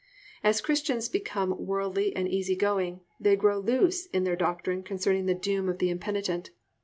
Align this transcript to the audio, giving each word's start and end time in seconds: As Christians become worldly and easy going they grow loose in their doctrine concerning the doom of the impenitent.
As 0.43 0.61
Christians 0.61 1.07
become 1.09 1.63
worldly 1.63 2.15
and 2.15 2.27
easy 2.27 2.55
going 2.55 3.01
they 3.19 3.35
grow 3.35 3.59
loose 3.59 4.07
in 4.07 4.23
their 4.23 4.35
doctrine 4.35 4.81
concerning 4.81 5.27
the 5.27 5.35
doom 5.35 5.69
of 5.69 5.77
the 5.77 5.91
impenitent. 5.91 6.49